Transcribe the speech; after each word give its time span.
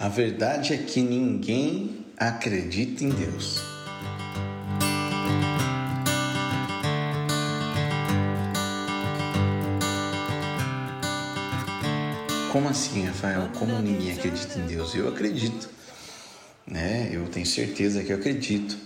A 0.00 0.08
verdade 0.08 0.72
é 0.72 0.78
que 0.78 1.02
ninguém 1.02 2.06
acredita 2.16 3.04
em 3.04 3.10
Deus. 3.10 3.60
Como 12.50 12.66
assim, 12.66 13.04
Rafael? 13.04 13.50
Como 13.58 13.78
ninguém 13.82 14.12
acredita 14.12 14.58
em 14.58 14.66
Deus? 14.66 14.94
Eu 14.94 15.06
acredito, 15.06 15.68
né? 16.66 17.10
Eu 17.12 17.28
tenho 17.28 17.44
certeza 17.44 18.02
que 18.02 18.10
eu 18.10 18.16
acredito. 18.16 18.78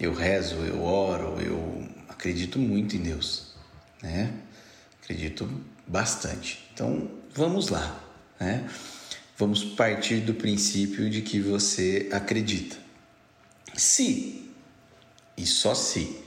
Eu 0.00 0.12
rezo, 0.12 0.56
eu 0.56 0.82
oro, 0.82 1.40
eu 1.40 1.86
acredito 2.08 2.58
muito 2.58 2.96
em 2.96 3.02
Deus, 3.02 3.54
né? 4.02 4.32
Acredito 5.00 5.48
bastante. 5.86 6.68
Então, 6.74 7.08
vamos 7.32 7.68
lá, 7.68 8.00
né? 8.40 8.68
Vamos 9.36 9.62
partir 9.62 10.20
do 10.20 10.34
princípio 10.34 11.10
de 11.10 11.20
que 11.20 11.40
você 11.40 12.08
acredita. 12.10 12.76
Se, 13.74 14.50
e 15.36 15.44
só 15.44 15.74
se, 15.74 16.18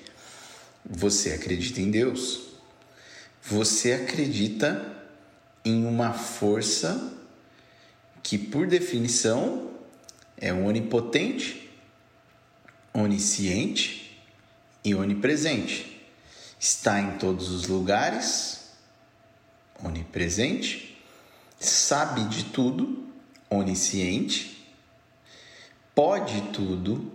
você 0.85 1.33
acredita 1.33 1.81
em 1.81 1.89
Deus, 1.89 2.49
você 3.41 3.93
acredita 3.93 4.85
em 5.65 5.85
uma 5.85 6.13
força 6.13 7.13
que, 8.21 8.37
por 8.37 8.67
definição, 8.67 9.71
é 10.37 10.53
onipotente, 10.53 11.69
onisciente 12.93 14.21
e 14.83 14.93
onipresente. 14.93 15.99
Está 16.59 16.99
em 16.99 17.17
todos 17.17 17.49
os 17.49 17.67
lugares, 17.67 18.69
onipresente, 19.83 20.88
sabe 21.59 22.23
de 22.25 22.45
tudo, 22.45 23.03
onisciente, 23.49 24.65
pode 25.93 26.41
tudo, 26.53 27.11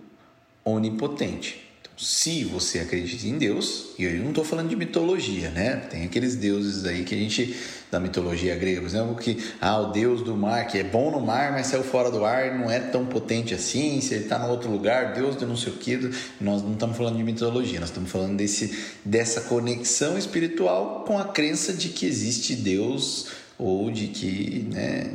onipotente. 0.65 1.63
Então, 1.81 1.93
se 1.97 2.45
você 2.45 2.81
acredita 2.81 3.27
em 3.27 3.39
Deus, 3.39 3.95
e 3.99 4.05
eu 4.05 4.13
não 4.23 4.31
estou 4.31 4.45
falando 4.45 4.69
de 4.69 4.77
mitologia, 4.77 5.49
né? 5.51 5.77
Tem 5.91 6.05
aqueles 6.05 6.37
deuses 6.37 6.85
aí 6.85 7.05
que 7.05 7.15
a 7.15 7.19
gente, 7.19 7.57
da 7.91 7.99
mitologia 7.99 8.55
grega, 8.57 8.81
por 8.81 8.87
exemplo, 8.87 9.15
que, 9.15 9.43
ah, 9.61 9.79
o 9.81 9.93
deus 9.93 10.21
do 10.21 10.37
mar, 10.37 10.67
que 10.67 10.79
é 10.79 10.85
bom 10.85 11.11
no 11.11 11.21
mar, 11.21 11.53
mas 11.53 11.69
saiu 11.69 11.83
fora 11.83 12.11
do 12.11 12.25
ar, 12.25 12.59
não 12.59 12.71
é 12.71 12.81
tão 12.81 13.07
potente 13.07 13.55
assim, 13.55 14.01
se 14.01 14.15
ele 14.15 14.25
está 14.25 14.45
em 14.45 14.51
outro 14.51 14.71
lugar, 14.71 15.15
Deus 15.15 15.37
de 15.37 15.47
não 15.47 15.57
sei 15.57 15.73
o 15.73 15.77
que, 15.77 16.11
nós 16.41 16.63
não 16.63 16.73
estamos 16.73 16.97
falando 16.97 17.17
de 17.17 17.23
mitologia, 17.23 17.81
nós 17.81 17.91
estamos 17.91 18.11
falando 18.11 18.37
desse, 18.37 18.77
dessa 19.05 19.43
conexão 19.43 20.19
espiritual 20.19 21.05
com 21.07 21.19
a 21.19 21.25
crença 21.25 21.73
de 21.73 21.89
que 21.91 22.05
existe 22.05 22.57
Deus 22.57 23.44
ou 23.59 23.91
de 23.91 24.09
que, 24.09 24.67
né, 24.71 25.11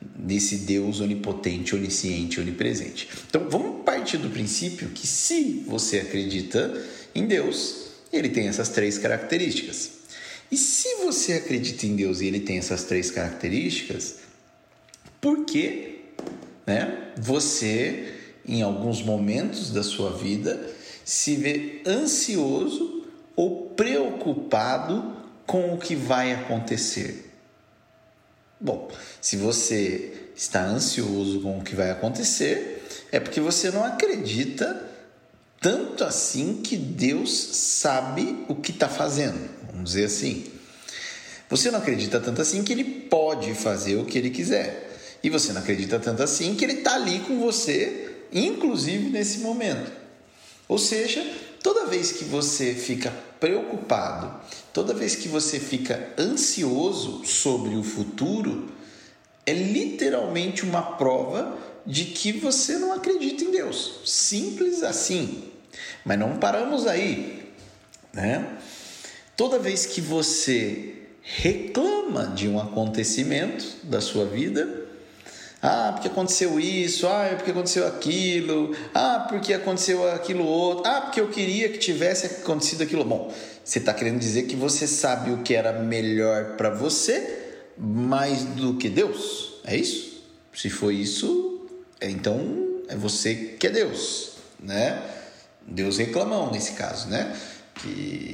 desse 0.00 0.58
Deus 0.58 1.00
onipotente, 1.00 1.74
onisciente, 1.74 2.40
onipresente. 2.40 3.08
Então 3.28 3.48
vamos 3.48 3.84
partir 3.84 4.18
do 4.18 4.30
princípio 4.30 4.88
que 4.88 5.06
se 5.06 5.64
você 5.66 5.98
acredita 6.00 6.82
em 7.14 7.26
Deus, 7.26 7.86
ele 8.12 8.28
tem 8.28 8.48
essas 8.48 8.68
três 8.68 8.98
características. 8.98 9.90
E 10.50 10.56
se 10.56 10.96
você 11.04 11.34
acredita 11.34 11.86
em 11.86 11.96
Deus 11.96 12.20
e 12.20 12.26
ele 12.26 12.40
tem 12.40 12.58
essas 12.58 12.84
três 12.84 13.10
características, 13.10 14.16
por 15.20 15.44
que 15.44 16.00
né, 16.66 17.12
você, 17.16 18.14
em 18.46 18.62
alguns 18.62 19.02
momentos 19.02 19.70
da 19.70 19.82
sua 19.82 20.12
vida, 20.12 20.72
se 21.04 21.34
vê 21.36 21.82
ansioso 21.86 23.04
ou 23.34 23.70
preocupado 23.70 25.16
com 25.46 25.74
o 25.74 25.78
que 25.78 25.94
vai 25.94 26.32
acontecer? 26.32 27.25
Bom, 28.58 28.90
se 29.20 29.36
você 29.36 30.12
está 30.34 30.64
ansioso 30.64 31.40
com 31.40 31.58
o 31.58 31.62
que 31.62 31.74
vai 31.74 31.90
acontecer, 31.90 32.84
é 33.12 33.20
porque 33.20 33.40
você 33.40 33.70
não 33.70 33.84
acredita 33.84 34.84
tanto 35.60 36.04
assim 36.04 36.60
que 36.62 36.76
Deus 36.76 37.30
sabe 37.32 38.44
o 38.48 38.54
que 38.54 38.70
está 38.70 38.88
fazendo. 38.88 39.48
Vamos 39.70 39.90
dizer 39.90 40.06
assim. 40.06 40.46
Você 41.48 41.70
não 41.70 41.78
acredita 41.78 42.18
tanto 42.18 42.42
assim 42.42 42.64
que 42.64 42.72
Ele 42.72 42.84
pode 42.84 43.54
fazer 43.54 43.96
o 43.96 44.04
que 44.04 44.18
Ele 44.18 44.30
quiser. 44.30 44.90
E 45.22 45.30
você 45.30 45.52
não 45.52 45.60
acredita 45.60 45.98
tanto 45.98 46.22
assim 46.22 46.54
que 46.54 46.64
Ele 46.64 46.74
está 46.74 46.94
ali 46.94 47.20
com 47.20 47.40
você, 47.40 48.10
inclusive 48.32 49.10
nesse 49.10 49.38
momento. 49.38 49.90
Ou 50.68 50.78
seja, 50.78 51.24
toda 51.62 51.86
vez 51.86 52.12
que 52.12 52.24
você 52.24 52.74
fica 52.74 53.12
preocupado, 53.40 54.40
toda 54.72 54.94
vez 54.94 55.14
que 55.14 55.28
você 55.28 55.60
fica 55.60 56.12
ansioso 56.18 57.24
sobre 57.24 57.74
o 57.76 57.82
futuro, 57.82 58.72
é 59.44 59.52
literalmente 59.52 60.64
uma 60.64 60.82
prova 60.82 61.56
de 61.86 62.06
que 62.06 62.32
você 62.32 62.78
não 62.78 62.92
acredita 62.92 63.44
em 63.44 63.50
Deus. 63.50 64.00
Simples 64.04 64.82
assim. 64.82 65.44
Mas 66.04 66.18
não 66.18 66.38
paramos 66.38 66.86
aí, 66.86 67.52
né? 68.12 68.58
Toda 69.36 69.58
vez 69.58 69.86
que 69.86 70.00
você 70.00 70.94
reclama 71.22 72.28
de 72.34 72.48
um 72.48 72.58
acontecimento 72.58 73.64
da 73.82 74.00
sua 74.00 74.24
vida, 74.24 74.85
ah, 75.62 75.90
porque 75.92 76.08
aconteceu 76.08 76.60
isso, 76.60 77.06
ah, 77.06 77.32
porque 77.34 77.50
aconteceu 77.50 77.86
aquilo, 77.86 78.76
ah, 78.94 79.26
porque 79.28 79.54
aconteceu 79.54 80.08
aquilo 80.12 80.44
outro, 80.44 80.90
ah, 80.90 81.00
porque 81.00 81.20
eu 81.20 81.28
queria 81.28 81.68
que 81.68 81.78
tivesse 81.78 82.26
acontecido 82.26 82.82
aquilo. 82.82 83.04
Bom, 83.04 83.32
você 83.64 83.78
está 83.78 83.92
querendo 83.94 84.18
dizer 84.18 84.42
que 84.44 84.54
você 84.54 84.86
sabe 84.86 85.30
o 85.30 85.38
que 85.38 85.54
era 85.54 85.72
melhor 85.72 86.56
para 86.56 86.70
você 86.70 87.46
mais 87.76 88.44
do 88.44 88.74
que 88.74 88.88
Deus? 88.88 89.54
É 89.64 89.76
isso? 89.76 90.22
Se 90.54 90.70
foi 90.70 90.96
isso, 90.96 91.66
é, 92.00 92.08
então 92.08 92.82
é 92.88 92.96
você 92.96 93.34
que 93.58 93.66
é 93.66 93.70
Deus, 93.70 94.32
né? 94.60 95.02
Deus 95.66 95.98
reclamão 95.98 96.50
nesse 96.52 96.72
caso, 96.72 97.08
né? 97.08 97.34
Que, 97.74 97.88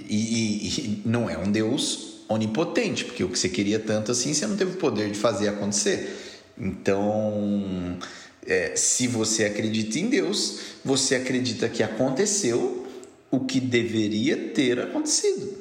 e, 0.08 0.66
e, 0.66 1.02
não 1.04 1.30
é 1.30 1.38
um 1.38 1.50
Deus 1.50 2.24
onipotente, 2.28 3.04
porque 3.04 3.24
o 3.24 3.28
que 3.28 3.38
você 3.38 3.48
queria 3.48 3.78
tanto 3.78 4.12
assim, 4.12 4.34
você 4.34 4.46
não 4.46 4.56
teve 4.56 4.72
o 4.72 4.76
poder 4.76 5.10
de 5.10 5.18
fazer 5.18 5.48
acontecer. 5.48 6.31
Então, 6.62 7.98
é, 8.46 8.76
se 8.76 9.08
você 9.08 9.44
acredita 9.44 9.98
em 9.98 10.08
Deus, 10.08 10.60
você 10.84 11.16
acredita 11.16 11.68
que 11.68 11.82
aconteceu 11.82 12.86
o 13.32 13.40
que 13.40 13.58
deveria 13.58 14.36
ter 14.50 14.78
acontecido, 14.78 15.54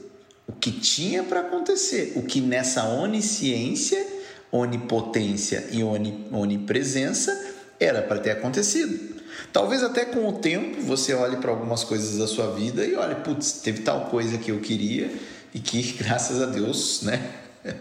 o 0.48 0.52
que 0.54 0.72
tinha 0.72 1.24
para 1.24 1.40
acontecer, 1.40 2.14
o 2.16 2.22
que 2.22 2.40
nessa 2.40 2.88
onisciência, 2.88 4.06
onipotência 4.52 5.68
e 5.72 5.82
onipresença 5.84 7.36
era 7.80 8.04
para 8.04 8.20
ter 8.20 8.32
acontecido. 8.32 9.12
Talvez 9.52 9.82
até 9.82 10.06
com 10.06 10.28
o 10.28 10.34
tempo 10.34 10.82
você 10.82 11.14
olhe 11.14 11.38
para 11.38 11.50
algumas 11.50 11.84
coisas 11.84 12.18
da 12.18 12.28
sua 12.28 12.54
vida 12.54 12.86
e 12.86 12.94
olhe, 12.96 13.16
putz, 13.16 13.54
teve 13.54 13.82
tal 13.82 14.06
coisa 14.06 14.38
que 14.38 14.52
eu 14.52 14.60
queria 14.60 15.10
e 15.54 15.60
que 15.60 15.94
graças 15.98 16.42
a 16.42 16.46
Deus, 16.46 17.02
né, 17.02 17.32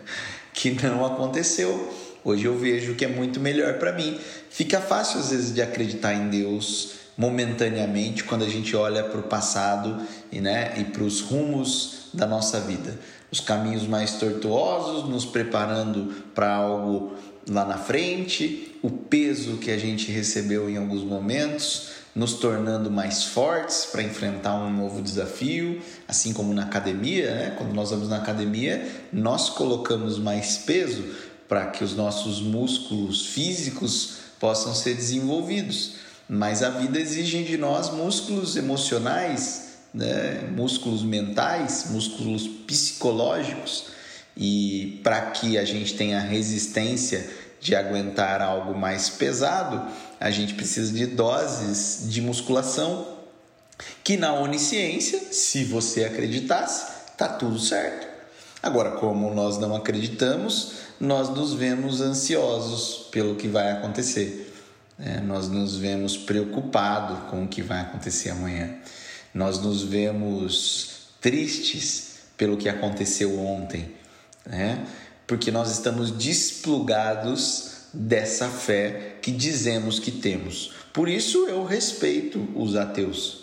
que 0.54 0.70
não 0.70 1.04
aconteceu. 1.04 2.09
Hoje 2.25 2.44
eu 2.44 2.56
vejo 2.56 2.94
que 2.94 3.04
é 3.04 3.08
muito 3.08 3.41
melhor 3.41 3.78
para 3.78 3.92
mim. 3.92 4.19
Fica 4.50 4.81
fácil 4.81 5.20
às 5.20 5.31
vezes 5.31 5.54
de 5.54 5.62
acreditar 5.62 6.14
em 6.14 6.28
Deus 6.28 7.00
momentaneamente 7.16 8.25
quando 8.25 8.44
a 8.44 8.48
gente 8.48 8.75
olha 8.75 9.04
para 9.04 9.20
o 9.20 9.25
passado 9.25 10.00
e, 10.32 10.41
né, 10.41 10.75
e 10.78 10.84
para 10.84 11.03
os 11.03 11.20
rumos 11.20 12.08
da 12.14 12.26
nossa 12.26 12.60
vida. 12.60 12.98
Os 13.31 13.41
caminhos 13.41 13.86
mais 13.86 14.14
tortuosos, 14.14 15.08
nos 15.08 15.25
preparando 15.25 16.14
para 16.34 16.53
algo 16.54 17.14
lá 17.48 17.64
na 17.64 17.78
frente, 17.78 18.75
o 18.82 18.91
peso 18.91 19.58
que 19.58 19.70
a 19.70 19.78
gente 19.78 20.10
recebeu 20.10 20.69
em 20.69 20.76
alguns 20.76 21.02
momentos, 21.02 21.91
nos 22.14 22.34
tornando 22.34 22.91
mais 22.91 23.22
fortes 23.22 23.87
para 23.87 24.02
enfrentar 24.02 24.54
um 24.54 24.70
novo 24.72 25.00
desafio, 25.00 25.81
assim 26.08 26.32
como 26.32 26.52
na 26.52 26.62
academia, 26.62 27.34
né? 27.34 27.54
quando 27.56 27.72
nós 27.72 27.91
vamos 27.91 28.08
na 28.08 28.16
academia, 28.16 28.84
nós 29.12 29.48
colocamos 29.48 30.19
mais 30.19 30.58
peso 30.58 31.04
para 31.50 31.66
que 31.66 31.83
os 31.83 31.97
nossos 31.97 32.41
músculos 32.41 33.27
físicos 33.27 34.19
possam 34.38 34.72
ser 34.72 34.94
desenvolvidos. 34.94 35.94
Mas 36.29 36.62
a 36.62 36.70
vida 36.70 36.97
exige 37.00 37.43
de 37.43 37.58
nós 37.58 37.91
músculos 37.91 38.56
emocionais, 38.56 39.70
né? 39.93 40.49
músculos 40.52 41.02
mentais, 41.02 41.87
músculos 41.91 42.47
psicológicos. 42.47 43.87
E 44.37 45.00
para 45.02 45.23
que 45.32 45.58
a 45.58 45.64
gente 45.64 45.94
tenha 45.94 46.20
resistência 46.20 47.29
de 47.61 47.75
aguentar 47.75 48.41
algo 48.41 48.79
mais 48.79 49.11
pesado, 49.11 49.91
a 50.20 50.31
gente 50.31 50.55
precisa 50.55 50.93
de 50.93 51.05
doses 51.05 52.08
de 52.08 52.23
musculação. 52.23 53.19
Que 54.05 54.17
na 54.17 54.32
onisciência, 54.35 55.19
se 55.32 55.64
você 55.64 56.05
acreditasse, 56.05 57.17
tá 57.17 57.26
tudo 57.26 57.58
certo. 57.58 58.09
Agora, 58.62 58.92
como 58.92 59.32
nós 59.34 59.58
não 59.58 59.74
acreditamos, 59.74 60.72
nós 61.00 61.30
nos 61.30 61.54
vemos 61.54 62.00
ansiosos 62.00 63.06
pelo 63.10 63.34
que 63.34 63.48
vai 63.48 63.72
acontecer. 63.72 64.54
É, 64.98 65.18
nós 65.20 65.48
nos 65.48 65.76
vemos 65.76 66.16
preocupados 66.16 67.30
com 67.30 67.44
o 67.44 67.48
que 67.48 67.62
vai 67.62 67.80
acontecer 67.80 68.30
amanhã. 68.30 68.76
Nós 69.32 69.58
nos 69.60 69.82
vemos 69.82 71.08
tristes 71.20 72.18
pelo 72.36 72.56
que 72.56 72.68
aconteceu 72.68 73.38
ontem, 73.38 73.92
né? 74.44 74.86
porque 75.26 75.50
nós 75.50 75.70
estamos 75.70 76.10
desplugados 76.10 77.70
dessa 77.94 78.48
fé 78.48 79.16
que 79.22 79.30
dizemos 79.30 79.98
que 79.98 80.10
temos. 80.10 80.72
Por 80.92 81.08
isso 81.08 81.46
eu 81.46 81.64
respeito 81.64 82.46
os 82.54 82.76
ateus. 82.76 83.39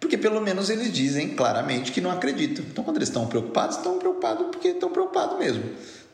Porque 0.00 0.18
pelo 0.18 0.40
menos 0.40 0.68
eles 0.68 0.92
dizem 0.92 1.30
claramente 1.30 1.90
que 1.90 2.00
não 2.00 2.10
acreditam. 2.10 2.64
Então, 2.68 2.84
quando 2.84 2.96
eles 2.96 3.08
estão 3.08 3.26
preocupados, 3.26 3.76
estão 3.76 3.98
preocupados 3.98 4.46
porque 4.48 4.68
estão 4.68 4.90
preocupados 4.90 5.38
mesmo. 5.38 5.64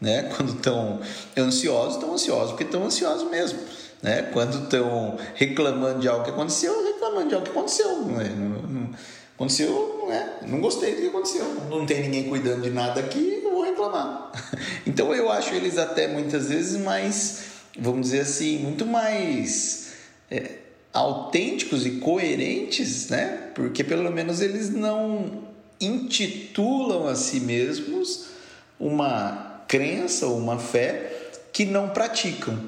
Né? 0.00 0.30
Quando 0.36 0.54
estão 0.54 1.00
ansiosos, 1.36 1.94
estão 1.94 2.12
ansiosos 2.12 2.50
porque 2.50 2.64
estão 2.64 2.84
ansiosos 2.84 3.28
mesmo. 3.30 3.58
Né? 4.02 4.22
Quando 4.32 4.64
estão 4.64 5.18
reclamando 5.34 6.00
de 6.00 6.08
algo 6.08 6.24
que 6.24 6.30
aconteceu, 6.30 6.84
reclamando 6.84 7.28
de 7.28 7.34
algo 7.34 7.46
que 7.46 7.52
aconteceu. 7.52 8.02
Não 8.02 8.20
é? 8.20 8.28
não, 8.28 8.62
não, 8.62 8.90
aconteceu, 9.34 10.00
não 10.02 10.12
é? 10.12 10.38
Não 10.46 10.60
gostei 10.60 10.94
do 10.94 11.00
que 11.02 11.08
aconteceu. 11.08 11.44
Não 11.68 11.84
tem 11.84 12.02
ninguém 12.02 12.28
cuidando 12.28 12.62
de 12.62 12.70
nada 12.70 13.00
aqui, 13.00 13.40
eu 13.42 13.50
vou 13.50 13.62
reclamar. 13.62 14.30
Então 14.84 15.14
eu 15.14 15.30
acho 15.30 15.54
eles 15.54 15.78
até 15.78 16.08
muitas 16.08 16.48
vezes 16.48 16.80
mais, 16.80 17.44
vamos 17.78 18.02
dizer 18.02 18.22
assim, 18.22 18.58
muito 18.58 18.84
mais 18.84 19.92
é, 20.28 20.56
autênticos 20.92 21.86
e 21.86 21.92
coerentes, 21.92 23.08
né? 23.08 23.41
Porque 23.54 23.84
pelo 23.84 24.10
menos 24.10 24.40
eles 24.40 24.70
não 24.70 25.44
intitulam 25.80 27.08
a 27.08 27.14
si 27.14 27.40
mesmos 27.40 28.26
uma 28.78 29.64
crença 29.66 30.26
ou 30.26 30.38
uma 30.38 30.58
fé 30.58 31.30
que 31.52 31.64
não 31.64 31.88
praticam. 31.88 32.58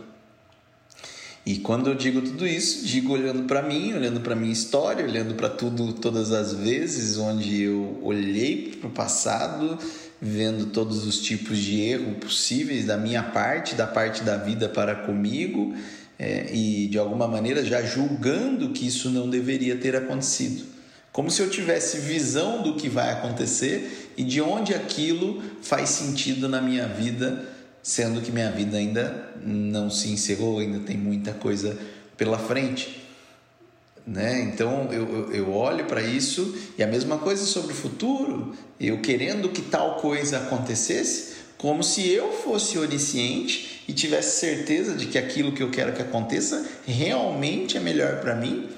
E 1.46 1.58
quando 1.58 1.90
eu 1.90 1.94
digo 1.94 2.22
tudo 2.22 2.46
isso, 2.46 2.86
digo 2.86 3.12
olhando 3.12 3.42
para 3.42 3.62
mim, 3.62 3.92
olhando 3.92 4.20
para 4.20 4.34
minha 4.34 4.52
história, 4.52 5.04
olhando 5.04 5.34
para 5.34 5.50
tudo, 5.50 5.92
todas 5.92 6.32
as 6.32 6.54
vezes 6.54 7.19
onde 7.19 7.62
eu 7.62 7.98
olhei 8.02 8.78
para 8.81 8.88
o 8.88 8.90
passado, 8.90 9.78
vendo 10.20 10.66
todos 10.66 11.06
os 11.06 11.20
tipos 11.20 11.58
de 11.58 11.82
erro 11.82 12.14
possíveis 12.14 12.86
da 12.86 12.96
minha 12.96 13.22
parte, 13.22 13.75
da 13.75 13.86
parte 13.86 14.22
da 14.22 14.38
vida 14.38 14.70
para 14.70 14.94
comigo, 14.94 15.75
é, 16.19 16.54
e 16.54 16.86
de 16.86 16.98
alguma 16.98 17.28
maneira 17.28 17.62
já 17.62 17.82
julgando 17.82 18.70
que 18.70 18.86
isso 18.86 19.10
não 19.10 19.28
deveria 19.28 19.76
ter 19.76 19.94
acontecido. 19.94 20.74
Como 21.14 21.31
se 21.31 21.40
eu 21.40 21.49
tivesse 21.49 21.99
visão 21.99 22.61
do 22.61 22.75
que 22.75 22.88
vai 22.88 23.12
acontecer 23.12 24.11
e 24.16 24.25
de 24.25 24.40
onde 24.40 24.75
aquilo 24.75 25.40
faz 25.62 25.90
sentido 25.90 26.49
na 26.49 26.61
minha 26.61 26.88
vida 26.88 27.55
sendo 27.84 28.20
que 28.20 28.32
minha 28.32 28.50
vida 28.50 28.78
ainda 28.78 29.32
não 29.40 29.88
se 29.88 30.08
encerrou, 30.08 30.58
ainda 30.58 30.81
tem 30.81 30.96
muita 30.96 31.32
coisa 31.32 31.78
pela 32.16 32.37
frente. 32.37 33.00
Né? 34.05 34.40
Então 34.43 34.88
eu, 34.90 35.32
eu 35.32 35.52
olho 35.52 35.84
para 35.84 36.02
isso 36.02 36.56
e 36.76 36.82
a 36.82 36.87
mesma 36.88 37.17
coisa 37.19 37.44
sobre 37.44 37.72
o 37.72 37.76
futuro, 37.76 38.52
eu 38.81 39.00
querendo 39.00 39.50
que 39.50 39.62
tal 39.62 39.99
coisa 39.99 40.38
acontecesse, 40.38 41.34
como 41.56 41.84
se 41.84 42.10
eu 42.10 42.32
fosse 42.32 42.76
onisciente 42.76 43.84
e 43.87 43.93
tivesse 43.93 44.40
certeza 44.40 44.96
de 44.96 45.06
que 45.06 45.17
aquilo 45.17 45.52
que 45.52 45.62
eu 45.62 45.70
quero 45.70 45.93
que 45.93 46.02
aconteça 46.02 46.67
realmente 46.84 47.76
é 47.76 47.81
melhor 47.81 48.20
para 48.20 48.34
mim. 48.34 48.69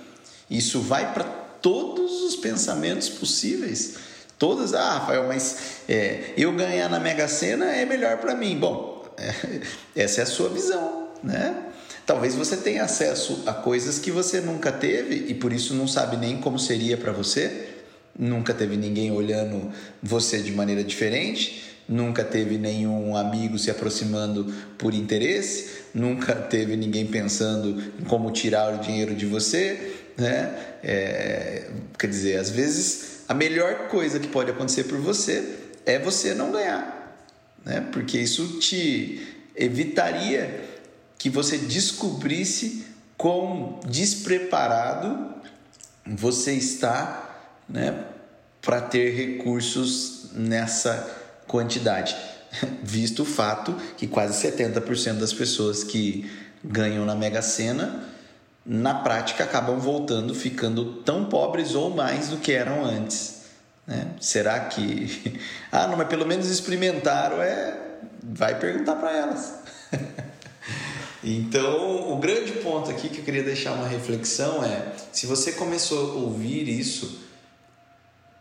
Isso 0.50 0.82
vai 0.82 1.14
para 1.14 1.45
todos 1.66 2.22
os 2.22 2.36
pensamentos 2.36 3.08
possíveis. 3.08 3.94
Todas, 4.38 4.72
ah, 4.72 4.98
Rafael, 4.98 5.26
mas 5.26 5.80
é, 5.88 6.32
eu 6.36 6.52
ganhar 6.52 6.88
na 6.88 7.00
Mega 7.00 7.26
Sena 7.26 7.74
é 7.74 7.84
melhor 7.84 8.18
para 8.18 8.36
mim. 8.36 8.56
Bom, 8.56 9.04
essa 9.96 10.20
é 10.20 10.22
a 10.22 10.26
sua 10.26 10.48
visão, 10.48 11.08
né? 11.24 11.64
Talvez 12.06 12.36
você 12.36 12.56
tenha 12.56 12.84
acesso 12.84 13.42
a 13.46 13.52
coisas 13.52 13.98
que 13.98 14.12
você 14.12 14.40
nunca 14.40 14.70
teve 14.70 15.24
e 15.26 15.34
por 15.34 15.52
isso 15.52 15.74
não 15.74 15.88
sabe 15.88 16.16
nem 16.16 16.36
como 16.36 16.56
seria 16.56 16.96
para 16.96 17.10
você. 17.10 17.66
Nunca 18.16 18.54
teve 18.54 18.76
ninguém 18.76 19.10
olhando 19.10 19.72
você 20.00 20.38
de 20.38 20.52
maneira 20.52 20.84
diferente, 20.84 21.80
nunca 21.88 22.22
teve 22.22 22.58
nenhum 22.58 23.16
amigo 23.16 23.58
se 23.58 23.72
aproximando 23.72 24.54
por 24.78 24.94
interesse, 24.94 25.68
nunca 25.92 26.32
teve 26.32 26.76
ninguém 26.76 27.08
pensando 27.08 27.82
em 28.00 28.04
como 28.04 28.30
tirar 28.30 28.72
o 28.72 28.78
dinheiro 28.78 29.16
de 29.16 29.26
você, 29.26 30.05
né? 30.16 30.76
É, 30.82 31.68
quer 31.98 32.06
dizer, 32.06 32.38
às 32.38 32.50
vezes 32.50 33.20
a 33.28 33.34
melhor 33.34 33.88
coisa 33.88 34.18
que 34.18 34.28
pode 34.28 34.50
acontecer 34.50 34.84
por 34.84 34.98
você 34.98 35.58
é 35.84 35.98
você 35.98 36.32
não 36.34 36.52
ganhar 36.52 36.96
né? 37.66 37.84
porque 37.92 38.16
isso 38.16 38.60
te 38.60 39.20
evitaria 39.56 40.64
que 41.18 41.28
você 41.28 41.58
descobrisse 41.58 42.86
quão 43.18 43.80
despreparado 43.86 45.34
você 46.06 46.52
está 46.52 47.50
né, 47.68 48.04
para 48.62 48.80
ter 48.80 49.10
recursos 49.10 50.30
nessa 50.32 51.10
quantidade, 51.48 52.14
visto 52.82 53.22
o 53.22 53.26
fato 53.26 53.74
que 53.96 54.06
quase 54.06 54.46
70% 54.46 55.14
das 55.14 55.32
pessoas 55.32 55.82
que 55.82 56.30
ganham 56.62 57.04
na 57.04 57.14
Mega 57.14 57.42
Sena 57.42 58.15
na 58.66 58.94
prática 58.94 59.44
acabam 59.44 59.78
voltando 59.78 60.34
ficando 60.34 61.02
tão 61.02 61.26
pobres 61.26 61.74
ou 61.74 61.90
mais 61.90 62.28
do 62.28 62.38
que 62.38 62.52
eram 62.52 62.84
antes. 62.84 63.42
Né? 63.86 64.14
Será 64.20 64.60
que. 64.60 65.40
Ah, 65.70 65.86
não, 65.86 65.96
mas 65.96 66.08
pelo 66.08 66.24
menos 66.24 66.48
experimentaram, 66.48 67.42
é. 67.42 67.76
Vai 68.22 68.58
perguntar 68.58 68.96
para 68.96 69.14
elas. 69.14 69.58
então, 71.22 72.10
o 72.12 72.16
grande 72.16 72.52
ponto 72.52 72.90
aqui 72.90 73.10
que 73.10 73.18
eu 73.18 73.24
queria 73.24 73.42
deixar 73.42 73.72
uma 73.72 73.86
reflexão 73.86 74.64
é: 74.64 74.92
se 75.12 75.26
você 75.26 75.52
começou 75.52 76.12
a 76.12 76.14
ouvir 76.14 76.66
isso 76.68 77.26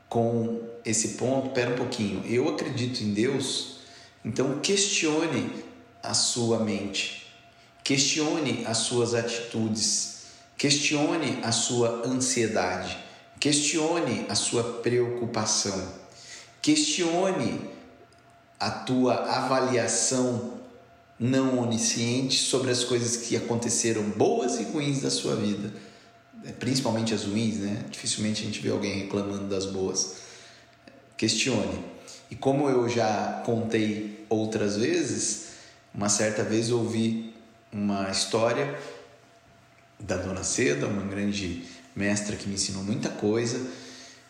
com 0.07 0.61
esse 0.85 1.09
ponto, 1.09 1.49
pera 1.49 1.71
um 1.71 1.75
pouquinho, 1.75 2.23
eu 2.25 2.47
acredito 2.47 3.01
em 3.01 3.13
Deus, 3.13 3.79
então 4.23 4.59
questione 4.59 5.51
a 6.01 6.13
sua 6.13 6.59
mente, 6.59 7.27
questione 7.83 8.63
as 8.65 8.77
suas 8.77 9.13
atitudes, 9.13 10.14
questione 10.57 11.39
a 11.43 11.51
sua 11.51 12.05
ansiedade 12.05 13.05
Questione 13.45 14.25
a 14.27 14.33
sua 14.33 14.63
preocupação. 14.81 15.87
Questione 16.61 17.61
a 18.59 18.71
tua 18.71 19.13
avaliação 19.13 20.53
não 21.19 21.59
onisciente 21.59 22.39
sobre 22.39 22.71
as 22.71 22.83
coisas 22.83 23.17
que 23.17 23.37
aconteceram 23.37 24.01
boas 24.03 24.59
e 24.59 24.63
ruins 24.63 25.01
da 25.01 25.11
sua 25.11 25.35
vida, 25.35 25.71
é, 26.43 26.51
principalmente 26.53 27.13
as 27.13 27.23
ruins, 27.23 27.57
né? 27.57 27.85
Dificilmente 27.91 28.41
a 28.41 28.45
gente 28.45 28.59
vê 28.61 28.69
alguém 28.69 29.01
reclamando 29.01 29.47
das 29.47 29.67
boas. 29.67 30.15
Questione. 31.15 31.85
E 32.31 32.35
como 32.35 32.67
eu 32.67 32.89
já 32.89 33.43
contei 33.45 34.25
outras 34.27 34.77
vezes, 34.77 35.49
uma 35.93 36.09
certa 36.09 36.43
vez 36.43 36.71
ouvi 36.71 37.31
uma 37.71 38.09
história 38.09 38.75
da 39.99 40.17
Dona 40.17 40.43
Seda, 40.43 40.87
uma 40.87 41.03
grande 41.03 41.63
mestra 41.95 42.35
que 42.35 42.47
me 42.47 42.55
ensinou 42.55 42.83
muita 42.83 43.09
coisa, 43.09 43.59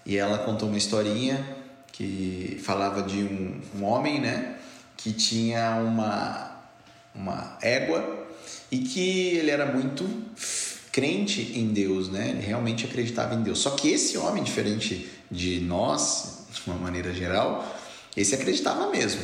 e 0.05 0.17
ela 0.17 0.37
contou 0.39 0.69
uma 0.69 0.77
historinha 0.77 1.43
que 1.91 2.61
falava 2.63 3.01
de 3.01 3.17
um, 3.17 3.61
um 3.75 3.83
homem, 3.83 4.19
né, 4.19 4.57
que 4.97 5.11
tinha 5.13 5.77
uma, 5.77 6.61
uma 7.13 7.57
égua 7.61 8.27
e 8.71 8.79
que 8.79 9.29
ele 9.37 9.49
era 9.49 9.65
muito 9.65 10.05
crente 10.91 11.51
em 11.59 11.73
Deus, 11.73 12.09
né? 12.09 12.29
Ele 12.29 12.45
realmente 12.45 12.85
acreditava 12.85 13.35
em 13.35 13.43
Deus. 13.43 13.59
Só 13.59 13.71
que 13.71 13.89
esse 13.89 14.17
homem, 14.17 14.43
diferente 14.43 15.09
de 15.29 15.59
nós, 15.59 16.45
de 16.53 16.61
uma 16.69 16.77
maneira 16.77 17.13
geral, 17.13 17.77
esse 18.15 18.33
acreditava 18.33 18.89
mesmo. 18.89 19.21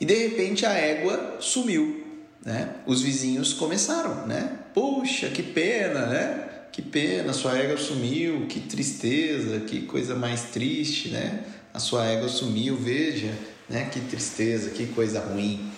E 0.00 0.04
de 0.04 0.14
repente 0.14 0.64
a 0.64 0.72
égua 0.72 1.38
sumiu, 1.40 2.05
né? 2.46 2.76
Os 2.86 3.02
vizinhos 3.02 3.52
começaram, 3.52 4.26
né? 4.26 4.60
Puxa, 4.72 5.28
que 5.28 5.42
pena, 5.42 6.06
né? 6.06 6.46
que 6.76 6.82
pena, 6.82 7.32
sua 7.32 7.56
égua 7.56 7.78
sumiu, 7.78 8.46
que 8.48 8.60
tristeza, 8.60 9.60
que 9.60 9.86
coisa 9.86 10.14
mais 10.14 10.42
triste, 10.50 11.08
né? 11.08 11.42
A 11.72 11.78
sua 11.78 12.04
égua 12.04 12.28
sumiu, 12.28 12.76
veja, 12.76 13.32
né? 13.66 13.88
Que 13.90 13.98
tristeza, 13.98 14.68
que 14.68 14.86
coisa 14.88 15.20
ruim. 15.20 15.72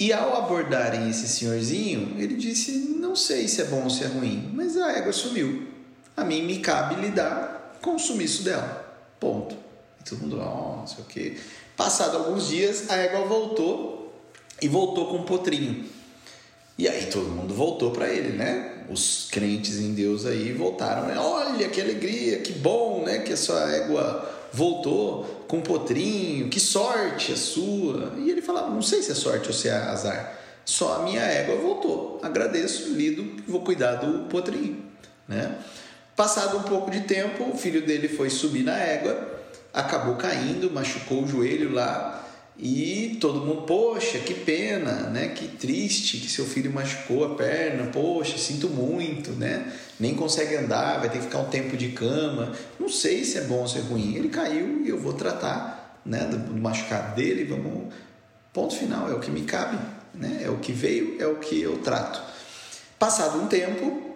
E 0.00 0.12
ao 0.12 0.36
abordarem 0.36 1.08
esse 1.08 1.28
senhorzinho, 1.28 2.16
ele 2.18 2.34
disse: 2.34 2.72
Não 2.98 3.14
sei 3.14 3.46
se 3.46 3.62
é 3.62 3.66
bom 3.66 3.84
ou 3.84 3.90
se 3.90 4.02
é 4.02 4.08
ruim, 4.08 4.50
mas 4.52 4.76
a 4.76 4.90
égua 4.90 5.12
sumiu. 5.12 5.68
A 6.16 6.24
mim 6.24 6.42
me 6.42 6.58
cabe 6.58 7.00
lidar 7.00 7.78
com 7.80 7.94
o 7.94 7.98
sumiço 8.00 8.42
dela. 8.42 8.84
Ponto. 9.20 9.56
E 10.00 10.10
todo 10.10 10.22
mundo, 10.22 10.40
oh, 10.40 10.78
não 10.78 10.86
sei 10.88 11.04
o 11.04 11.06
quê. 11.06 11.36
Passado 11.76 12.16
alguns 12.16 12.48
dias, 12.48 12.90
a 12.90 12.96
égua 12.96 13.26
voltou 13.26 14.03
e 14.60 14.68
voltou 14.68 15.06
com 15.06 15.18
um 15.18 15.24
potrinho. 15.24 15.84
E 16.76 16.88
aí 16.88 17.06
todo 17.06 17.28
mundo 17.28 17.54
voltou 17.54 17.90
para 17.90 18.08
ele, 18.08 18.36
né? 18.36 18.74
os 18.88 19.28
crentes 19.30 19.78
em 19.78 19.94
Deus 19.94 20.26
aí 20.26 20.52
voltaram. 20.52 21.06
Né? 21.06 21.18
Olha 21.18 21.68
que 21.68 21.80
alegria, 21.80 22.38
que 22.38 22.52
bom, 22.52 23.04
né? 23.04 23.18
Que 23.18 23.32
a 23.32 23.36
sua 23.36 23.70
égua 23.70 24.30
voltou 24.52 25.44
com 25.48 25.58
um 25.58 25.62
potrinho, 25.62 26.48
que 26.48 26.60
sorte 26.60 27.32
a 27.32 27.36
sua. 27.36 28.12
E 28.18 28.30
ele 28.30 28.42
falava: 28.42 28.70
Não 28.70 28.82
sei 28.82 29.02
se 29.02 29.12
é 29.12 29.14
sorte 29.14 29.48
ou 29.48 29.54
se 29.54 29.68
é 29.68 29.72
azar, 29.72 30.38
só 30.64 30.96
a 30.96 31.02
minha 31.02 31.22
égua 31.22 31.56
voltou. 31.56 32.20
Agradeço, 32.22 32.92
lido, 32.92 33.42
vou 33.46 33.60
cuidar 33.60 33.96
do 33.96 34.28
potrinho, 34.28 34.82
né? 35.28 35.58
Passado 36.16 36.58
um 36.58 36.62
pouco 36.62 36.90
de 36.90 37.00
tempo, 37.00 37.50
o 37.50 37.56
filho 37.56 37.84
dele 37.84 38.08
foi 38.08 38.30
subir 38.30 38.62
na 38.62 38.78
égua, 38.78 39.40
acabou 39.72 40.14
caindo, 40.14 40.70
machucou 40.70 41.24
o 41.24 41.26
joelho 41.26 41.72
lá 41.72 42.20
e 42.56 43.18
todo 43.20 43.40
mundo, 43.40 43.62
poxa, 43.62 44.18
que 44.18 44.32
pena, 44.32 45.10
né? 45.10 45.28
Que 45.28 45.48
triste 45.48 46.18
que 46.18 46.28
seu 46.28 46.44
filho 46.44 46.72
machucou 46.72 47.24
a 47.24 47.34
perna, 47.34 47.90
poxa, 47.90 48.38
sinto 48.38 48.68
muito, 48.68 49.32
né? 49.32 49.72
Nem 49.98 50.14
consegue 50.14 50.54
andar, 50.54 51.00
vai 51.00 51.08
ter 51.08 51.18
que 51.18 51.24
ficar 51.24 51.40
um 51.40 51.48
tempo 51.48 51.76
de 51.76 51.88
cama. 51.90 52.52
Não 52.78 52.88
sei 52.88 53.24
se 53.24 53.38
é 53.38 53.42
bom 53.42 53.60
ou 53.60 53.68
se 53.68 53.78
é 53.78 53.80
ruim. 53.80 54.14
Ele 54.14 54.28
caiu 54.28 54.84
e 54.84 54.88
eu 54.88 55.00
vou 55.00 55.14
tratar, 55.14 56.00
né, 56.06 56.20
do 56.26 56.54
machucado 56.54 57.16
dele, 57.16 57.44
vamos 57.44 57.92
ponto 58.52 58.76
final, 58.76 59.10
é 59.10 59.14
o 59.14 59.18
que 59.18 59.32
me 59.32 59.42
cabe, 59.42 59.76
né? 60.14 60.42
É 60.44 60.48
o 60.48 60.58
que 60.58 60.70
veio, 60.70 61.20
é 61.20 61.26
o 61.26 61.36
que 61.36 61.60
eu 61.60 61.78
trato. 61.78 62.22
Passado 63.00 63.42
um 63.42 63.48
tempo, 63.48 64.14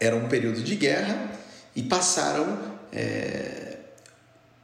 era 0.00 0.16
um 0.16 0.26
período 0.26 0.62
de 0.62 0.74
guerra 0.74 1.30
e 1.76 1.82
passaram 1.82 2.58
é, 2.90 3.76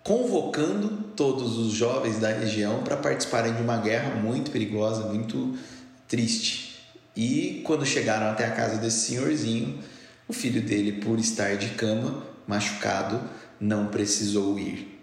convocando 0.03 1.10
todos 1.21 1.59
os 1.59 1.75
jovens 1.75 2.19
da 2.19 2.33
região 2.33 2.83
para 2.83 2.97
participarem 2.97 3.53
de 3.53 3.61
uma 3.61 3.77
guerra 3.77 4.15
muito 4.15 4.51
perigosa, 4.51 5.03
muito 5.03 5.55
triste. 6.09 6.83
E 7.15 7.61
quando 7.63 7.85
chegaram 7.85 8.31
até 8.31 8.47
a 8.47 8.51
casa 8.53 8.79
desse 8.79 9.11
senhorzinho, 9.11 9.81
o 10.27 10.33
filho 10.33 10.63
dele, 10.63 10.93
por 10.93 11.19
estar 11.19 11.59
de 11.59 11.75
cama, 11.75 12.25
machucado, 12.47 13.21
não 13.61 13.89
precisou 13.89 14.59
ir. 14.59 14.99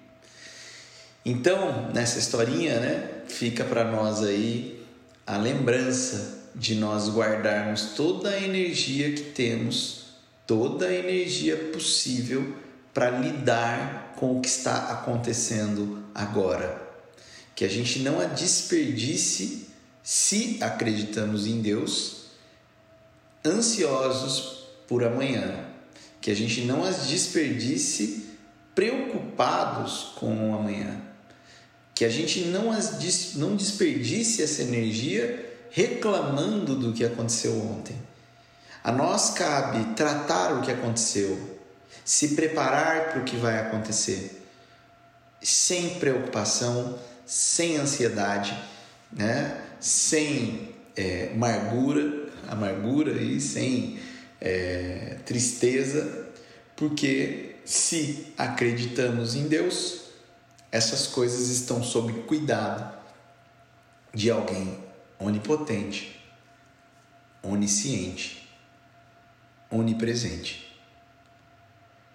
Então, 1.24 1.92
nessa 1.94 2.18
historinha, 2.18 2.80
né, 2.80 3.10
fica 3.28 3.64
para 3.64 3.84
nós 3.84 4.24
aí 4.24 4.84
a 5.24 5.38
lembrança 5.38 6.50
de 6.56 6.74
nós 6.74 7.10
guardarmos 7.10 7.92
toda 7.96 8.32
a 8.32 8.42
energia 8.42 9.12
que 9.12 9.22
temos, 9.22 10.06
toda 10.48 10.88
a 10.88 10.96
energia 10.96 11.56
possível 11.72 12.56
para 12.92 13.12
lidar 13.12 14.07
com 14.18 14.38
o 14.38 14.42
que 14.42 14.50
está 14.50 14.92
acontecendo 14.92 16.04
agora. 16.14 16.86
Que 17.56 17.64
a 17.64 17.70
gente 17.70 18.00
não 18.00 18.20
a 18.20 18.26
desperdice 18.26 19.68
se 20.04 20.58
acreditamos 20.62 21.48
em 21.48 21.62
Deus, 21.62 22.26
ansiosos 23.46 24.68
por 24.88 25.04
amanhã. 25.04 25.66
Que 26.20 26.32
a 26.32 26.36
gente 26.36 26.62
não 26.62 26.84
as 26.84 27.08
desperdice 27.08 28.26
preocupados 28.76 30.14
com 30.16 30.52
o 30.52 30.56
amanhã. 30.56 31.02
Que 31.96 32.06
a 32.06 32.10
gente 32.10 32.42
não, 32.46 32.72
as, 32.72 33.00
não 33.36 33.56
desperdice 33.56 34.44
essa 34.44 34.62
energia 34.62 35.48
reclamando 35.72 36.76
do 36.76 36.94
que 36.94 37.04
aconteceu 37.04 37.60
ontem. 37.60 37.96
A 38.84 38.92
nós 38.92 39.32
cabe 39.32 39.96
tratar 39.96 40.54
o 40.54 40.62
que 40.62 40.72
aconteceu, 40.72 41.57
se 42.08 42.30
preparar 42.30 43.10
para 43.10 43.20
o 43.20 43.26
que 43.26 43.36
vai 43.36 43.60
acontecer, 43.60 44.42
sem 45.42 45.96
preocupação, 46.00 46.98
sem 47.26 47.76
ansiedade, 47.76 48.58
né? 49.12 49.62
sem 49.78 50.74
é, 50.96 51.32
amargura, 51.34 52.30
amargura 52.48 53.12
e 53.12 53.42
sem 53.42 54.00
é, 54.40 55.18
tristeza, 55.26 56.30
porque 56.78 57.58
se 57.66 58.28
acreditamos 58.38 59.36
em 59.36 59.50
Deus, 59.50 60.04
essas 60.72 61.08
coisas 61.08 61.50
estão 61.50 61.84
sob 61.84 62.22
cuidado 62.22 62.98
de 64.14 64.32
alguém 64.32 64.82
onipotente, 65.20 66.22
onisciente, 67.44 68.50
onipresente. 69.70 70.67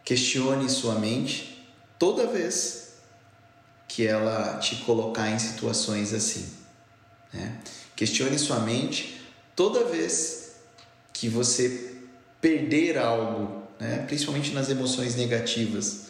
Questione 0.04 0.68
sua 0.68 0.96
mente 0.96 1.66
toda 1.98 2.26
vez 2.26 2.94
que 3.86 4.06
ela 4.06 4.58
te 4.58 4.76
colocar 4.76 5.30
em 5.30 5.38
situações 5.38 6.12
assim. 6.12 6.48
Né? 7.32 7.58
Questione 7.94 8.38
sua 8.38 8.60
mente 8.60 9.22
toda 9.54 9.84
vez 9.84 10.52
que 11.12 11.28
você 11.28 11.94
perder 12.40 12.98
algo, 12.98 13.62
né? 13.78 14.04
principalmente 14.06 14.52
nas 14.52 14.68
emoções 14.68 15.14
negativas. 15.14 16.06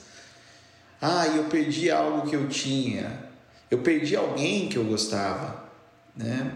Ah, 1.01 1.27
eu 1.27 1.45
perdi 1.45 1.91
algo 1.91 2.31
que 2.31 2.37
eu 2.37 2.49
tinha. 2.49 3.29
Eu 3.71 3.79
perdi 3.79 4.15
alguém 4.15 4.69
que 4.69 4.77
eu 4.77 4.85
gostava. 4.85 5.65
Né? 6.17 6.55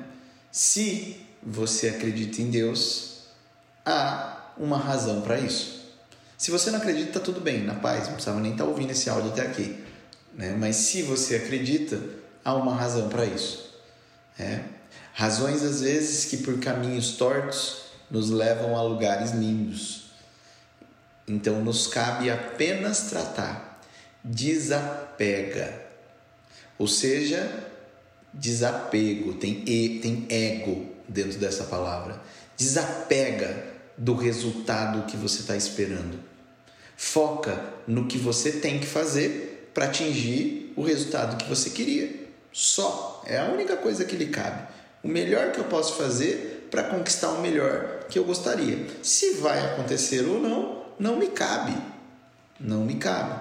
Se 0.53 1.21
você 1.43 1.89
acredita 1.89 2.41
em 2.41 2.51
Deus, 2.51 3.25
há 3.85 4.53
uma 4.57 4.79
razão 4.79 5.21
para 5.21 5.39
isso. 5.39 5.76
Se 6.37 6.51
você 6.51 6.71
não 6.71 6.79
acredita, 6.79 7.19
tá 7.19 7.21
tudo 7.21 7.41
bem, 7.41 7.65
na 7.65 7.75
paz, 7.75 8.05
não 8.05 8.15
precisava 8.15 8.41
nem 8.41 8.53
estar 8.53 8.65
tá 8.65 8.71
ouvindo 8.71 8.91
esse 8.91 9.09
áudio 9.09 9.31
até 9.31 9.43
aqui. 9.43 9.85
Né? 10.35 10.55
Mas 10.59 10.77
se 10.77 11.03
você 11.03 11.37
acredita, 11.37 11.99
há 12.45 12.55
uma 12.55 12.75
razão 12.75 13.09
para 13.09 13.25
isso. 13.25 13.75
É. 14.39 14.61
Razões, 15.15 15.63
às 15.63 15.81
vezes, 15.81 16.27
que 16.27 16.39
por 16.39 16.61
caminhos 16.61 17.17
tortos 17.17 17.87
nos 18.11 18.29
levam 18.29 18.77
a 18.77 18.83
lugares 18.83 19.31
lindos. 19.31 20.11
Então, 21.27 21.65
nos 21.65 21.87
cabe 21.87 22.31
apenas 22.31 23.09
tratar. 23.09 23.81
Desapega. 24.23 25.87
Ou 26.79 26.87
seja, 26.87 27.65
desapego, 28.33 29.35
tem, 29.35 29.65
e, 29.67 29.99
tem 30.01 30.27
ego 30.29 30.87
dentro 31.09 31.39
dessa 31.39 31.65
palavra. 31.65 32.21
Desapega 32.57 33.76
do 33.97 34.15
resultado 34.15 35.07
que 35.07 35.17
você 35.17 35.41
está 35.41 35.57
esperando. 35.57 36.19
Foca 36.97 37.61
no 37.87 38.07
que 38.07 38.19
você 38.19 38.53
tem 38.53 38.79
que 38.79 38.87
fazer 38.87 39.71
para 39.73 39.87
atingir 39.87 40.73
o 40.77 40.83
resultado 40.83 41.37
que 41.37 41.49
você 41.49 41.71
queria. 41.71 42.27
Só. 42.53 43.23
É 43.27 43.39
a 43.39 43.47
única 43.47 43.77
coisa 43.77 44.05
que 44.05 44.17
lhe 44.17 44.27
cabe. 44.27 44.67
O 45.03 45.09
melhor 45.09 45.53
que 45.53 45.59
eu 45.59 45.65
posso 45.65 45.95
fazer 45.95 46.69
para 46.71 46.85
conquistar 46.85 47.31
o 47.31 47.41
melhor 47.41 48.05
que 48.09 48.19
eu 48.19 48.25
gostaria. 48.25 48.87
Se 49.03 49.35
vai 49.35 49.59
acontecer 49.65 50.27
ou 50.27 50.41
não, 50.41 50.83
não 50.99 51.17
me 51.17 51.29
cabe. 51.29 51.77
Não 52.59 52.85
me 52.85 52.95
cabe. 52.95 53.41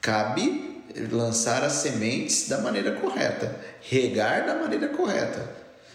Cabe 0.00 0.82
lançar 1.10 1.62
as 1.62 1.74
sementes 1.74 2.48
da 2.48 2.58
maneira 2.58 2.92
correta, 2.92 3.54
regar 3.82 4.44
da 4.44 4.56
maneira 4.56 4.88
correta, 4.88 5.48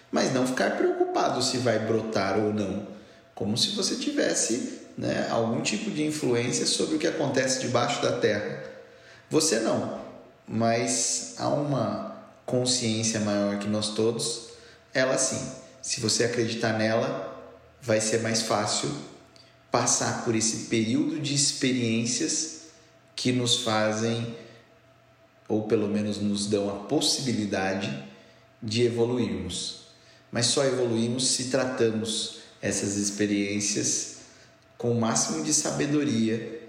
mas 0.10 0.34
não 0.34 0.48
ficar 0.48 0.78
preocupado 0.78 1.42
se 1.42 1.58
vai 1.58 1.80
brotar 1.80 2.38
ou 2.40 2.54
não 2.54 2.95
como 3.36 3.58
se 3.58 3.72
você 3.72 3.98
tivesse 3.98 4.80
né, 4.98 5.28
algum 5.30 5.62
tipo 5.62 5.92
de 5.92 6.06
influência 6.06 6.66
sobre 6.66 6.96
o 6.96 7.00
que 7.00 7.06
acontece 7.06 7.60
debaixo 7.60 8.02
da 8.02 8.18
terra. 8.18 8.64
Você 9.30 9.60
não, 9.60 10.00
mas 10.48 11.36
há 11.38 11.50
uma 11.50 12.16
consciência 12.46 13.20
maior 13.20 13.60
que 13.60 13.68
nós 13.68 13.90
todos, 13.90 14.50
ela 14.94 15.18
sim. 15.18 15.52
Se 15.82 16.00
você 16.00 16.24
acreditar 16.24 16.78
nela, 16.78 17.36
vai 17.82 18.00
ser 18.00 18.22
mais 18.22 18.44
fácil 18.44 18.90
passar 19.70 20.24
por 20.24 20.34
esse 20.34 20.68
período 20.68 21.20
de 21.20 21.36
experiências 21.36 22.62
que 23.16 23.32
nos 23.32 23.64
fazem, 23.64 24.36
ou 25.48 25.64
pelo 25.64 25.88
menos 25.88 26.18
nos 26.18 26.48
dão 26.48 26.70
a 26.70 26.80
possibilidade 26.86 28.04
de 28.64 28.84
evoluirmos. 28.84 29.82
Mas 30.32 30.48
só 30.48 30.64
evoluímos 30.64 31.28
se 31.28 31.50
tratamos 31.50 32.40
essas 32.66 32.98
experiências 32.98 34.16
com 34.76 34.92
o 34.92 35.00
máximo 35.00 35.44
de 35.44 35.54
sabedoria, 35.54 36.64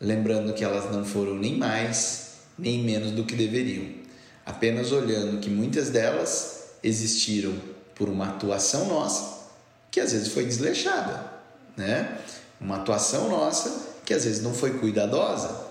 lembrando 0.00 0.52
que 0.52 0.64
elas 0.64 0.90
não 0.90 1.04
foram 1.04 1.36
nem 1.36 1.56
mais 1.56 2.26
nem 2.58 2.82
menos 2.82 3.12
do 3.12 3.22
que 3.22 3.36
deveriam, 3.36 3.86
apenas 4.44 4.90
olhando 4.90 5.38
que 5.38 5.48
muitas 5.48 5.90
delas 5.90 6.70
existiram 6.82 7.54
por 7.94 8.08
uma 8.08 8.30
atuação 8.30 8.86
nossa 8.86 9.38
que 9.92 10.00
às 10.00 10.12
vezes 10.12 10.28
foi 10.28 10.44
desleixada, 10.44 11.32
né? 11.76 12.18
Uma 12.60 12.76
atuação 12.76 13.28
nossa 13.28 13.86
que 14.04 14.12
às 14.12 14.24
vezes 14.24 14.42
não 14.42 14.52
foi 14.52 14.78
cuidadosa, 14.78 15.66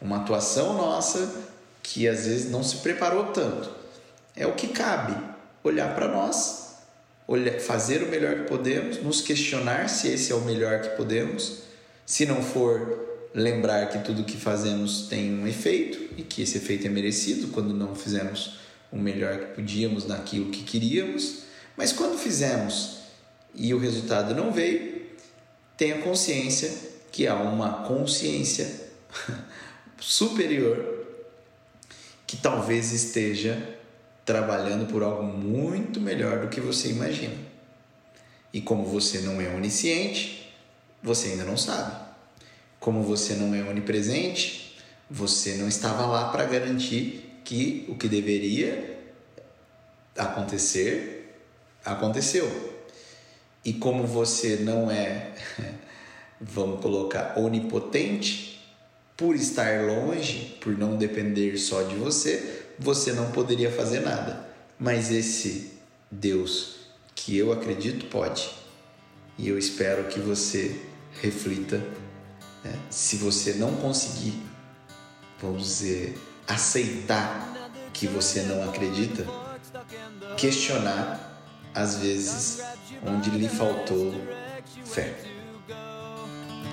uma 0.00 0.18
atuação 0.18 0.74
nossa 0.74 1.32
que 1.80 2.08
às 2.08 2.26
vezes 2.26 2.50
não 2.50 2.64
se 2.64 2.78
preparou 2.78 3.26
tanto. 3.26 3.70
É 4.34 4.46
o 4.46 4.54
que 4.54 4.68
cabe 4.68 5.16
olhar 5.62 5.94
para 5.94 6.08
nós 6.08 6.61
olhar, 7.26 7.58
fazer 7.60 8.02
o 8.02 8.08
melhor 8.08 8.40
que 8.40 8.48
podemos, 8.48 9.02
nos 9.02 9.20
questionar 9.20 9.88
se 9.88 10.08
esse 10.08 10.32
é 10.32 10.34
o 10.34 10.40
melhor 10.40 10.80
que 10.80 10.96
podemos. 10.96 11.62
Se 12.04 12.26
não 12.26 12.42
for, 12.42 13.12
lembrar 13.34 13.88
que 13.88 13.98
tudo 13.98 14.24
que 14.24 14.36
fazemos 14.36 15.06
tem 15.08 15.32
um 15.32 15.46
efeito 15.46 15.98
e 16.16 16.22
que 16.22 16.42
esse 16.42 16.58
efeito 16.58 16.86
é 16.86 16.90
merecido 16.90 17.48
quando 17.48 17.72
não 17.72 17.94
fizemos 17.94 18.58
o 18.90 18.96
melhor 18.96 19.38
que 19.38 19.54
podíamos 19.54 20.06
naquilo 20.06 20.50
que 20.50 20.62
queríamos. 20.62 21.44
Mas 21.76 21.92
quando 21.92 22.18
fizemos 22.18 22.98
e 23.54 23.72
o 23.72 23.78
resultado 23.78 24.34
não 24.34 24.52
veio, 24.52 25.02
tenha 25.76 25.98
consciência 25.98 26.70
que 27.10 27.26
há 27.26 27.34
uma 27.34 27.84
consciência 27.84 28.70
superior 29.98 31.06
que 32.26 32.36
talvez 32.36 32.92
esteja 32.92 33.78
trabalhando 34.24 34.86
por 34.86 35.02
algo 35.02 35.22
muito 35.22 36.00
melhor 36.00 36.40
do 36.40 36.48
que 36.48 36.60
você 36.60 36.90
imagina. 36.90 37.34
E 38.52 38.60
como 38.60 38.84
você 38.84 39.20
não 39.20 39.40
é 39.40 39.48
onisciente, 39.48 40.52
você 41.02 41.28
ainda 41.28 41.44
não 41.44 41.56
sabe. 41.56 41.96
Como 42.78 43.02
você 43.02 43.34
não 43.34 43.54
é 43.54 43.62
onipresente, 43.62 44.76
você 45.10 45.54
não 45.54 45.68
estava 45.68 46.06
lá 46.06 46.30
para 46.30 46.44
garantir 46.44 47.40
que 47.44 47.86
o 47.88 47.96
que 47.96 48.08
deveria 48.08 48.98
acontecer, 50.16 51.38
aconteceu. 51.84 52.72
E 53.64 53.72
como 53.72 54.06
você 54.06 54.56
não 54.56 54.90
é, 54.90 55.32
vamos 56.40 56.80
colocar, 56.80 57.38
onipotente, 57.38 58.52
por 59.16 59.36
estar 59.36 59.84
longe, 59.84 60.56
por 60.60 60.76
não 60.76 60.96
depender 60.96 61.56
só 61.56 61.82
de 61.82 61.94
você, 61.94 62.61
você 62.82 63.12
não 63.12 63.30
poderia 63.30 63.70
fazer 63.70 64.00
nada. 64.00 64.48
Mas 64.78 65.10
esse 65.10 65.72
Deus 66.10 66.76
que 67.14 67.36
eu 67.36 67.52
acredito 67.52 68.06
pode. 68.06 68.50
E 69.38 69.48
eu 69.48 69.58
espero 69.58 70.04
que 70.04 70.20
você 70.20 70.80
reflita. 71.20 71.78
Né? 72.64 72.78
Se 72.90 73.16
você 73.16 73.54
não 73.54 73.74
conseguir, 73.76 74.34
vamos 75.40 75.62
dizer, 75.62 76.18
aceitar 76.46 77.70
que 77.92 78.06
você 78.06 78.42
não 78.42 78.68
acredita, 78.68 79.26
questionar 80.36 81.28
às 81.74 81.96
vezes 81.96 82.62
onde 83.06 83.30
lhe 83.30 83.48
faltou 83.48 84.14
fé. 84.84 85.14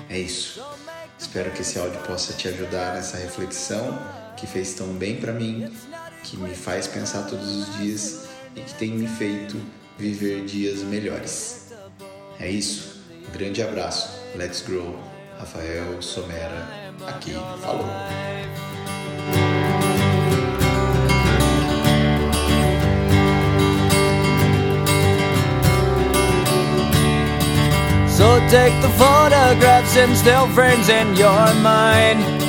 É 0.08 0.18
isso. 0.18 0.60
Espero 1.18 1.50
que 1.52 1.62
esse 1.62 1.78
áudio 1.78 2.00
possa 2.02 2.32
te 2.32 2.48
ajudar 2.48 2.94
nessa 2.94 3.16
reflexão 3.16 3.98
que 4.36 4.46
fez 4.46 4.74
tão 4.74 4.88
bem 4.88 5.16
para 5.16 5.32
mim, 5.32 5.70
que 6.22 6.36
me 6.36 6.54
faz 6.54 6.86
pensar 6.86 7.26
todos 7.26 7.48
os 7.48 7.78
dias 7.78 8.28
e 8.54 8.60
que 8.60 8.74
tem 8.74 8.90
me 8.90 9.06
feito 9.06 9.56
viver 9.98 10.44
dias 10.44 10.82
melhores. 10.82 11.72
É 12.38 12.50
isso. 12.50 13.02
Um 13.28 13.32
grande 13.32 13.62
abraço. 13.62 14.20
Let's 14.34 14.62
grow. 14.62 14.98
Rafael 15.38 16.02
Somera 16.02 16.68
aqui 17.06 17.32
falou. 17.62 17.86
So 28.08 28.38
take 28.50 28.78
the 28.82 28.88
photographs 28.98 29.96
and 29.96 30.14
still 30.14 30.46
frames 30.48 30.90
in 30.90 31.16
your 31.16 31.54
mind. 31.62 32.39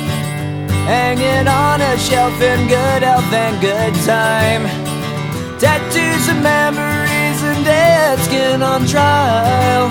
Hang 0.86 1.18
it 1.18 1.46
on 1.46 1.80
a 1.80 1.96
shelf 1.96 2.34
in 2.42 2.66
good 2.66 3.02
health 3.02 3.32
and 3.32 3.60
good 3.60 3.94
time. 4.04 4.66
Tattoos 5.58 6.28
and 6.28 6.42
memories 6.42 7.38
and 7.42 7.64
dead 7.64 8.18
skin 8.26 8.62
on 8.62 8.84
trial. 8.86 9.88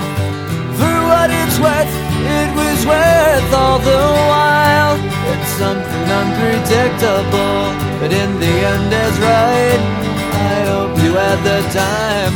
For 0.75 0.97
what 1.07 1.31
it's 1.31 1.57
worth, 1.63 1.93
it 2.39 2.49
was 2.59 2.85
worth 2.85 3.53
all 3.53 3.79
the 3.79 4.03
while. 4.31 4.99
It's 5.31 5.51
something 5.55 6.07
unpredictable, 6.21 7.71
but 7.99 8.11
in 8.11 8.31
the 8.43 8.55
end 8.73 8.91
is 8.91 9.15
right. 9.23 9.81
I 10.51 10.55
hope 10.71 10.93
you 11.03 11.13
had 11.13 11.39
the 11.47 11.61
time 11.71 12.35